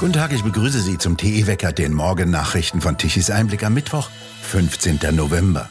[0.00, 4.08] Guten Tag, ich begrüße Sie zum TE-Wecker, den Morgennachrichten von Tichys Einblick am Mittwoch,
[4.40, 4.98] 15.
[5.12, 5.68] November.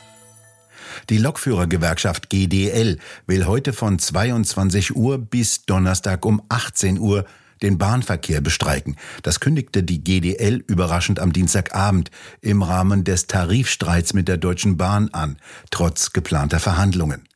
[1.10, 7.26] Die Lokführergewerkschaft GDL will heute von 22 Uhr bis Donnerstag um 18 Uhr
[7.64, 8.98] den Bahnverkehr bestreiken.
[9.24, 15.10] Das kündigte die GDL überraschend am Dienstagabend im Rahmen des Tarifstreits mit der Deutschen Bahn
[15.12, 15.38] an,
[15.72, 17.28] trotz geplanter Verhandlungen.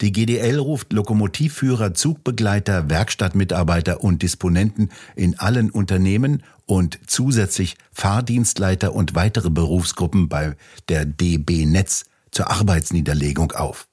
[0.00, 9.14] Die GDL ruft Lokomotivführer, Zugbegleiter, Werkstattmitarbeiter und Disponenten in allen Unternehmen und zusätzlich Fahrdienstleiter und
[9.14, 10.54] weitere Berufsgruppen bei
[10.88, 13.87] der DB Netz zur Arbeitsniederlegung auf.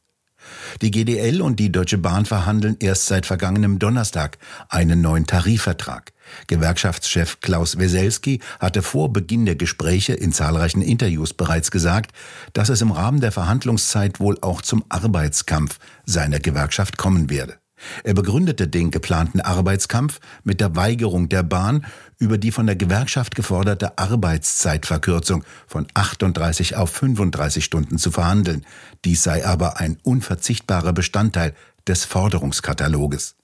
[0.82, 4.38] Die GDL und die Deutsche Bahn verhandeln erst seit vergangenem Donnerstag
[4.70, 6.14] einen neuen Tarifvertrag.
[6.48, 12.12] Gewerkschaftschef Klaus Weselski hatte vor Beginn der Gespräche in zahlreichen Interviews bereits gesagt,
[12.54, 17.58] dass es im Rahmen der Verhandlungszeit wohl auch zum Arbeitskampf seiner Gewerkschaft kommen werde.
[18.04, 21.86] Er begründete den geplanten Arbeitskampf mit der Weigerung der Bahn,
[22.18, 28.66] über die von der Gewerkschaft geforderte Arbeitszeitverkürzung von 38 auf 35 Stunden zu verhandeln.
[29.04, 31.54] Dies sei aber ein unverzichtbarer Bestandteil
[31.88, 33.36] des Forderungskataloges.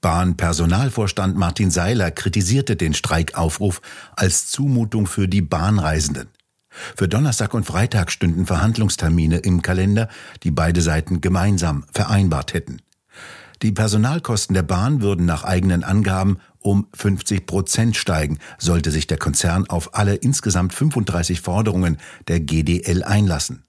[0.00, 3.80] Bahnpersonalvorstand Martin Seiler kritisierte den Streikaufruf
[4.14, 6.28] als Zumutung für die Bahnreisenden.
[6.94, 10.08] Für Donnerstag und Freitag stünden Verhandlungstermine im Kalender,
[10.42, 12.82] die beide Seiten gemeinsam vereinbart hätten.
[13.62, 19.18] Die Personalkosten der Bahn würden nach eigenen Angaben um 50 Prozent steigen, sollte sich der
[19.18, 21.98] Konzern auf alle insgesamt 35 Forderungen
[22.28, 23.62] der GDL einlassen.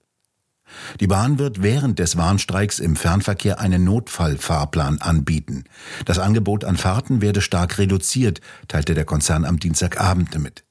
[1.00, 5.64] Die Bahn wird während des Warnstreiks im Fernverkehr einen Notfallfahrplan anbieten.
[6.04, 10.67] Das Angebot an Fahrten werde stark reduziert, teilte der Konzern am Dienstagabend mit.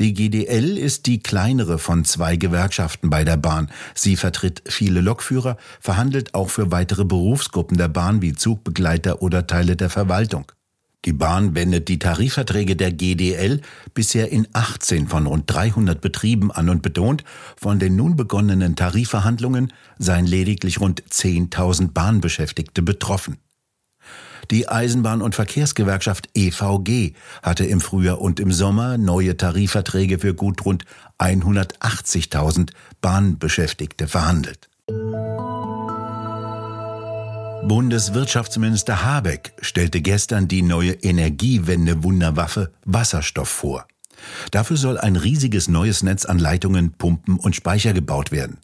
[0.00, 3.70] Die GDL ist die kleinere von zwei Gewerkschaften bei der Bahn.
[3.94, 9.76] Sie vertritt viele Lokführer, verhandelt auch für weitere Berufsgruppen der Bahn wie Zugbegleiter oder Teile
[9.76, 10.50] der Verwaltung.
[11.04, 13.60] Die Bahn wendet die Tarifverträge der GDL
[13.92, 17.24] bisher in 18 von rund 300 Betrieben an und betont,
[17.56, 23.36] von den nun begonnenen Tarifverhandlungen seien lediglich rund 10.000 Bahnbeschäftigte betroffen.
[24.50, 30.64] Die Eisenbahn- und Verkehrsgewerkschaft EVG hatte im Frühjahr und im Sommer neue Tarifverträge für gut
[30.64, 30.84] rund
[31.18, 34.68] 180.000 Bahnbeschäftigte verhandelt.
[37.66, 43.86] Bundeswirtschaftsminister Habeck stellte gestern die neue Energiewende-Wunderwaffe Wasserstoff vor.
[44.50, 48.58] Dafür soll ein riesiges neues Netz an Leitungen, Pumpen und Speicher gebaut werden.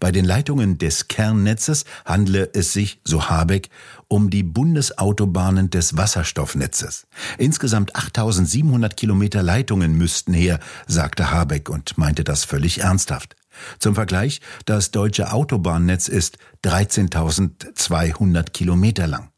[0.00, 3.70] Bei den Leitungen des Kernnetzes handle es sich, so Habeck,
[4.08, 7.06] um die Bundesautobahnen des Wasserstoffnetzes.
[7.38, 13.36] Insgesamt 8700 Kilometer Leitungen müssten her, sagte Habeck und meinte das völlig ernsthaft.
[13.78, 19.30] Zum Vergleich, das deutsche Autobahnnetz ist 13.200 Kilometer lang.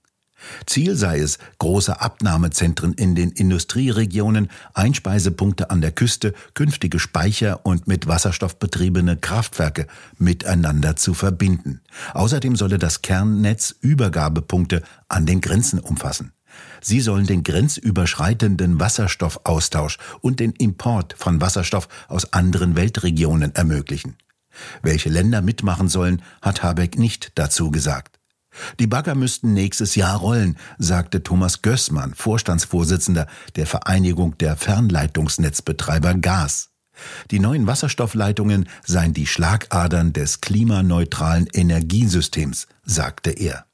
[0.67, 7.87] Ziel sei es, große Abnahmezentren in den Industrieregionen, Einspeisepunkte an der Küste, künftige Speicher und
[7.87, 9.87] mit Wasserstoff betriebene Kraftwerke
[10.19, 11.81] miteinander zu verbinden.
[12.15, 16.33] Außerdem solle das Kernnetz Übergabepunkte an den Grenzen umfassen.
[16.81, 24.17] Sie sollen den grenzüberschreitenden Wasserstoffaustausch und den Import von Wasserstoff aus anderen Weltregionen ermöglichen.
[24.83, 28.18] Welche Länder mitmachen sollen, hat Habeck nicht dazu gesagt.
[28.79, 33.27] Die Bagger müssten nächstes Jahr rollen, sagte Thomas Gößmann, Vorstandsvorsitzender
[33.57, 36.71] der Vereinigung der Fernleitungsnetzbetreiber Gas.
[37.31, 43.67] Die neuen Wasserstoffleitungen seien die Schlagadern des klimaneutralen Energiesystems, sagte er.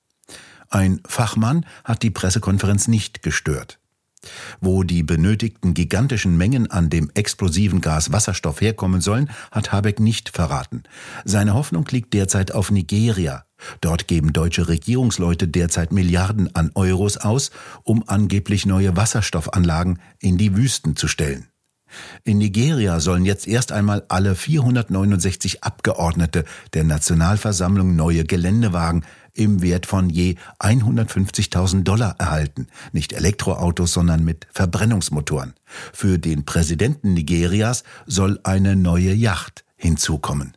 [0.68, 3.78] Ein Fachmann hat die Pressekonferenz nicht gestört.
[4.60, 10.30] Wo die benötigten gigantischen Mengen an dem explosiven Gas Wasserstoff herkommen sollen, hat Habeck nicht
[10.30, 10.82] verraten.
[11.24, 13.44] Seine Hoffnung liegt derzeit auf Nigeria.
[13.80, 17.50] Dort geben deutsche Regierungsleute derzeit Milliarden an Euros aus,
[17.82, 21.48] um angeblich neue Wasserstoffanlagen in die Wüsten zu stellen.
[22.24, 29.86] In Nigeria sollen jetzt erst einmal alle 469 Abgeordnete der Nationalversammlung neue Geländewagen im Wert
[29.86, 32.68] von je 150.000 Dollar erhalten.
[32.92, 35.54] Nicht Elektroautos, sondern mit Verbrennungsmotoren.
[35.92, 40.54] Für den Präsidenten Nigerias soll eine neue Yacht hinzukommen.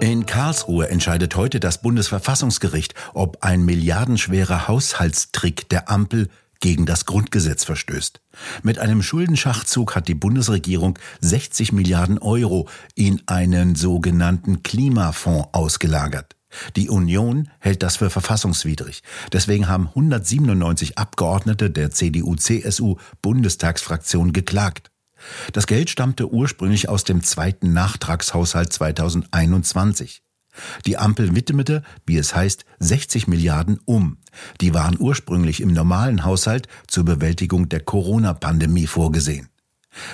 [0.00, 6.28] In Karlsruhe entscheidet heute das Bundesverfassungsgericht, ob ein milliardenschwerer Haushaltstrick der Ampel
[6.60, 8.20] gegen das Grundgesetz verstößt.
[8.62, 16.36] Mit einem Schuldenschachzug hat die Bundesregierung 60 Milliarden Euro in einen sogenannten Klimafonds ausgelagert.
[16.76, 19.02] Die Union hält das für verfassungswidrig.
[19.32, 24.90] Deswegen haben 197 Abgeordnete der CDU-CSU-Bundestagsfraktion geklagt.
[25.52, 30.22] Das Geld stammte ursprünglich aus dem zweiten Nachtragshaushalt 2021.
[30.86, 34.18] Die Ampel widmete, wie es heißt, 60 Milliarden um.
[34.60, 39.48] Die waren ursprünglich im normalen Haushalt zur Bewältigung der Corona-Pandemie vorgesehen.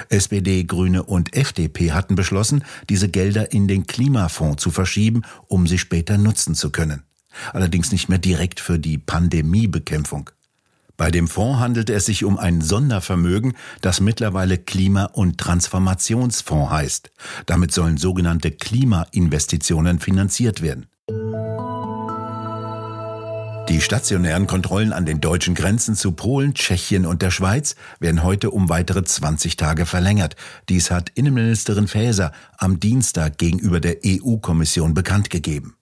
[0.09, 5.79] SPD, Grüne und FDP hatten beschlossen, diese Gelder in den Klimafonds zu verschieben, um sie
[5.79, 7.03] später nutzen zu können.
[7.53, 10.31] Allerdings nicht mehr direkt für die Pandemiebekämpfung.
[10.97, 17.11] Bei dem Fonds handelte es sich um ein Sondervermögen, das mittlerweile Klima- und Transformationsfonds heißt.
[17.47, 20.87] Damit sollen sogenannte Klimainvestitionen finanziert werden.
[23.69, 28.51] Die stationären Kontrollen an den deutschen Grenzen zu Polen, Tschechien und der Schweiz werden heute
[28.51, 30.37] um weitere 20 Tage verlängert.
[30.69, 35.77] Dies hat Innenministerin Faeser am Dienstag gegenüber der EU-Kommission bekannt gegeben.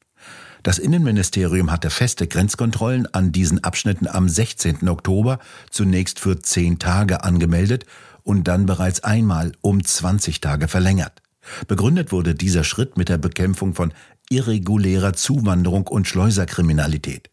[0.63, 4.89] Das Innenministerium hatte feste Grenzkontrollen an diesen Abschnitten am 16.
[4.89, 7.85] Oktober zunächst für zehn Tage angemeldet
[8.23, 11.21] und dann bereits einmal um 20 Tage verlängert.
[11.67, 13.93] Begründet wurde dieser Schritt mit der Bekämpfung von
[14.31, 17.29] irregulärer Zuwanderung und Schleuserkriminalität.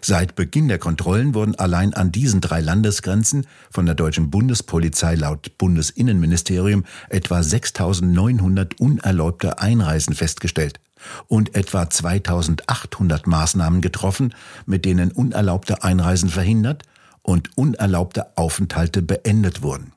[0.00, 5.58] Seit Beginn der Kontrollen wurden allein an diesen drei Landesgrenzen von der deutschen Bundespolizei laut
[5.58, 10.78] Bundesinnenministerium etwa 6900 unerlaubte Einreisen festgestellt
[11.26, 14.34] und etwa 2800 Maßnahmen getroffen,
[14.66, 16.82] mit denen unerlaubte Einreisen verhindert
[17.22, 19.92] und unerlaubte Aufenthalte beendet wurden.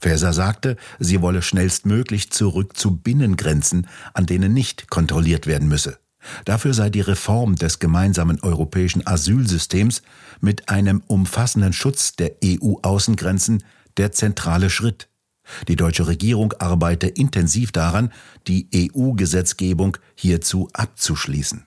[0.00, 5.98] Faeser sagte, sie wolle schnellstmöglich zurück zu Binnengrenzen, an denen nicht kontrolliert werden müsse.
[6.44, 10.02] Dafür sei die Reform des gemeinsamen europäischen Asylsystems
[10.40, 13.62] mit einem umfassenden Schutz der EU-Außengrenzen
[13.96, 15.08] der zentrale Schritt.
[15.68, 18.10] Die deutsche Regierung arbeite intensiv daran,
[18.46, 21.64] die EU-Gesetzgebung hierzu abzuschließen.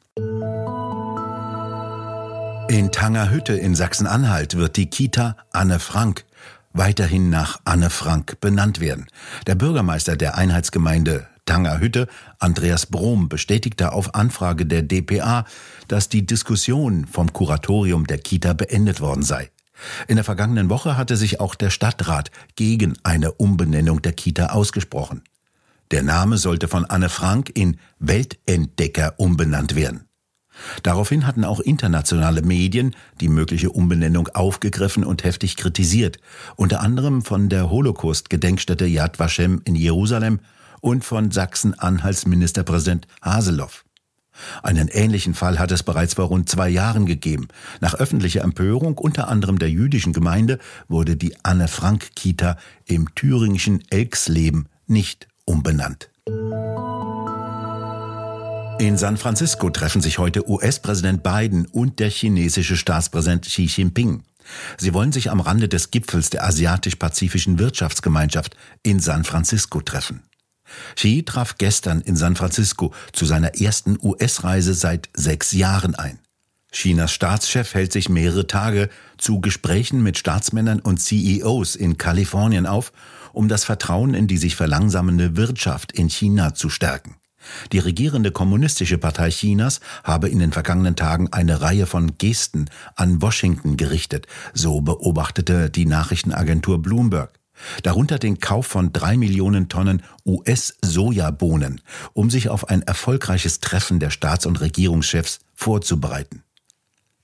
[2.70, 6.26] In Tangerhütte in Sachsen-Anhalt wird die Kita Anne Frank
[6.74, 9.08] weiterhin nach Anne Frank benannt werden.
[9.48, 12.08] Der Bürgermeister der Einheitsgemeinde Tangerhütte,
[12.40, 15.46] Andreas Brom, bestätigte auf Anfrage der DPA,
[15.88, 19.50] dass die Diskussion vom Kuratorium der Kita beendet worden sei.
[20.08, 25.24] In der vergangenen Woche hatte sich auch der Stadtrat gegen eine Umbenennung der Kita ausgesprochen.
[25.92, 30.08] Der Name sollte von Anne Frank in Weltentdecker umbenannt werden.
[30.84, 36.18] Daraufhin hatten auch internationale Medien die mögliche Umbenennung aufgegriffen und heftig kritisiert,
[36.56, 40.40] unter anderem von der Holocaust-Gedenkstätte Yad Vashem in Jerusalem
[40.82, 43.86] und von Sachsen-Anhalts Ministerpräsident Haseloff.
[44.64, 47.48] Einen ähnlichen Fall hat es bereits vor rund zwei Jahren gegeben.
[47.80, 55.28] Nach öffentlicher Empörung unter anderem der jüdischen Gemeinde wurde die Anne-Frank-Kita im thüringischen Elksleben nicht
[55.46, 56.10] umbenannt.
[58.80, 64.24] In San Francisco treffen sich heute US-Präsident Biden und der chinesische Staatspräsident Xi Jinping.
[64.78, 70.22] Sie wollen sich am Rande des Gipfels der Asiatisch-Pazifischen Wirtschaftsgemeinschaft in San Francisco treffen.
[70.96, 76.20] Xi traf gestern in San Francisco zu seiner ersten US-Reise seit sechs Jahren ein.
[76.72, 82.92] Chinas Staatschef hält sich mehrere Tage zu Gesprächen mit Staatsmännern und CEOs in Kalifornien auf,
[83.34, 87.16] um das Vertrauen in die sich verlangsamende Wirtschaft in China zu stärken.
[87.72, 93.22] Die regierende Kommunistische Partei Chinas habe in den vergangenen Tagen eine Reihe von Gesten an
[93.22, 97.32] Washington gerichtet, so beobachtete die Nachrichtenagentur Bloomberg
[97.84, 101.82] darunter den Kauf von drei Millionen Tonnen US-Sojabohnen,
[102.14, 106.44] um sich auf ein erfolgreiches Treffen der Staats- und Regierungschefs vorzubereiten.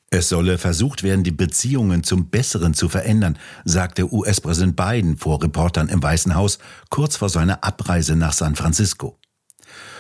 [0.10, 5.90] Es solle versucht werden, die Beziehungen zum Besseren zu verändern, sagte US-Präsident Biden vor Reportern
[5.90, 6.60] im Weißen Haus
[6.90, 9.18] kurz vor seiner Abreise nach San Francisco.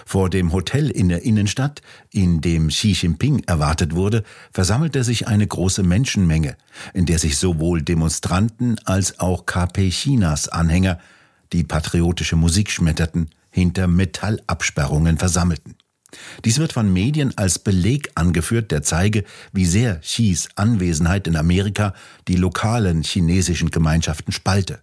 [0.05, 5.47] Vor dem Hotel in der Innenstadt, in dem Xi Jinping erwartet wurde, versammelte sich eine
[5.47, 6.55] große Menschenmenge,
[6.93, 10.99] in der sich sowohl Demonstranten als auch KP Chinas Anhänger,
[11.51, 15.75] die patriotische Musik schmetterten, hinter Metallabsperrungen versammelten.
[16.45, 21.93] Dies wird von Medien als Beleg angeführt, der zeige, wie sehr Xis Anwesenheit in Amerika
[22.27, 24.81] die lokalen chinesischen Gemeinschaften spalte.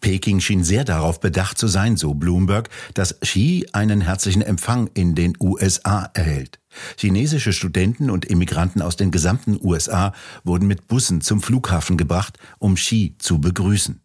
[0.00, 5.14] Peking schien sehr darauf bedacht zu sein, so Bloomberg, dass Xi einen herzlichen Empfang in
[5.14, 6.60] den USA erhält.
[6.96, 10.12] Chinesische Studenten und Immigranten aus den gesamten USA
[10.44, 14.00] wurden mit Bussen zum Flughafen gebracht, um Xi zu begrüßen.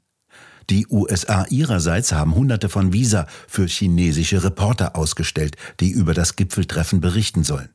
[0.70, 7.02] Die USA ihrerseits haben hunderte von Visa für chinesische Reporter ausgestellt, die über das Gipfeltreffen
[7.02, 7.73] berichten sollen.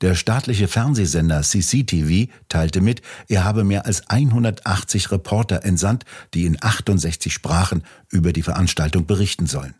[0.00, 6.04] Der staatliche Fernsehsender CCTV teilte mit, er habe mehr als 180 Reporter entsandt,
[6.34, 9.74] die in 68 Sprachen über die Veranstaltung berichten sollen.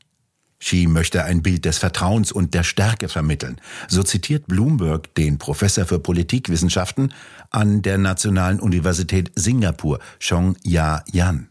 [0.62, 3.60] Xi möchte ein Bild des Vertrauens und der Stärke vermitteln.
[3.88, 7.12] So zitiert Bloomberg den Professor für Politikwissenschaften
[7.50, 11.48] an der Nationalen Universität Singapur, Chong Ya Yan.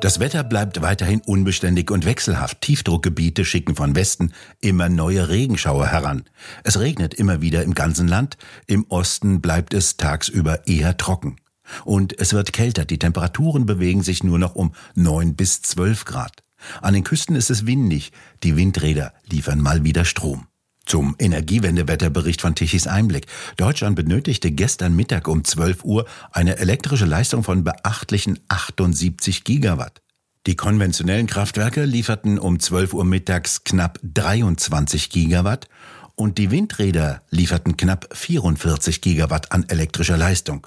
[0.00, 2.62] Das Wetter bleibt weiterhin unbeständig und wechselhaft.
[2.62, 6.24] Tiefdruckgebiete schicken von Westen immer neue Regenschauer heran.
[6.64, 8.38] Es regnet immer wieder im ganzen Land.
[8.66, 11.36] Im Osten bleibt es tagsüber eher trocken.
[11.84, 12.86] Und es wird kälter.
[12.86, 16.42] Die Temperaturen bewegen sich nur noch um neun bis zwölf Grad.
[16.80, 18.12] An den Küsten ist es windig.
[18.42, 20.46] Die Windräder liefern mal wieder Strom.
[20.86, 23.26] Zum Energiewendewetterbericht von Tichys Einblick.
[23.56, 30.00] Deutschland benötigte gestern Mittag um 12 Uhr eine elektrische Leistung von beachtlichen 78 Gigawatt.
[30.46, 35.68] Die konventionellen Kraftwerke lieferten um 12 Uhr mittags knapp 23 Gigawatt
[36.14, 40.66] und die Windräder lieferten knapp 44 Gigawatt an elektrischer Leistung.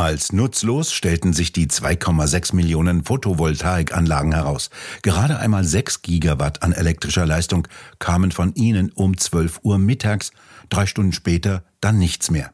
[0.00, 4.70] Als nutzlos stellten sich die 2,6 Millionen Photovoltaikanlagen heraus.
[5.02, 10.32] Gerade einmal 6 Gigawatt an elektrischer Leistung kamen von ihnen um 12 Uhr mittags,
[10.70, 12.50] drei Stunden später dann nichts mehr.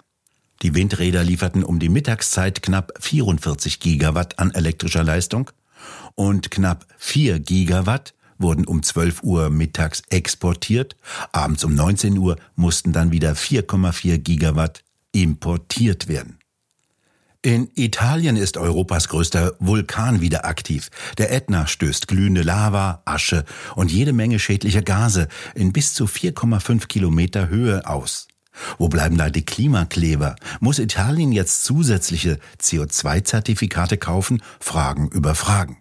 [0.62, 5.52] Die Windräder lieferten um die Mittagszeit knapp 44 Gigawatt an elektrischer Leistung
[6.16, 10.96] und knapp 4 Gigawatt wurden um 12 Uhr mittags exportiert,
[11.30, 16.40] abends um 19 Uhr mussten dann wieder 4,4 Gigawatt importiert werden.
[17.46, 20.90] In Italien ist Europas größter Vulkan wieder aktiv.
[21.16, 23.44] Der Ätna stößt glühende Lava, Asche
[23.76, 28.26] und jede Menge schädlicher Gase in bis zu 4,5 Kilometer Höhe aus.
[28.78, 30.34] Wo bleiben da die Klimakleber?
[30.58, 34.42] Muss Italien jetzt zusätzliche CO2-Zertifikate kaufen?
[34.58, 35.76] Fragen über Fragen.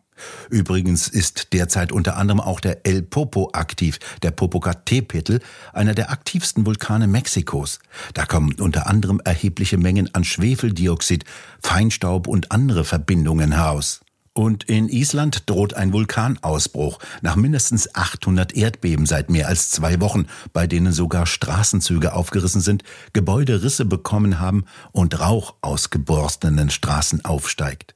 [0.49, 5.41] Übrigens ist derzeit unter anderem auch der El Popo aktiv, der Popocatépetl,
[5.73, 7.79] einer der aktivsten Vulkane Mexikos.
[8.13, 11.25] Da kommen unter anderem erhebliche Mengen an Schwefeldioxid,
[11.61, 14.01] Feinstaub und andere Verbindungen heraus.
[14.37, 20.27] Und in Island droht ein Vulkanausbruch nach mindestens 800 Erdbeben seit mehr als zwei Wochen,
[20.51, 27.23] bei denen sogar Straßenzüge aufgerissen sind, Gebäude Risse bekommen haben und Rauch aus geborstenen Straßen
[27.23, 27.95] aufsteigt.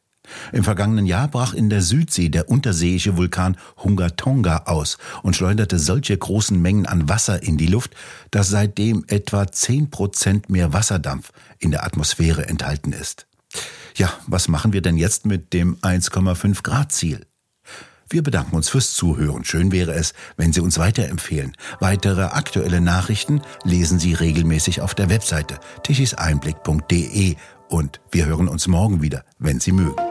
[0.52, 5.80] Im vergangenen Jahr brach in der Südsee der unterseeische Vulkan Hunga Tonga aus und schleuderte
[5.80, 7.96] solche großen Mengen an Wasser in die Luft,
[8.32, 13.28] dass seitdem etwa 10 Prozent mehr Wasserdampf in der Atmosphäre enthalten ist.
[13.96, 17.26] Ja, was machen wir denn jetzt mit dem 1,5 Grad Ziel?
[18.10, 19.46] Wir bedanken uns fürs Zuhören.
[19.46, 21.56] Schön wäre es, wenn Sie uns weiterempfehlen.
[21.80, 27.36] Weitere aktuelle Nachrichten lesen Sie regelmäßig auf der Webseite tichiseinblick.de
[27.70, 30.09] und wir hören uns morgen wieder, wenn Sie mögen.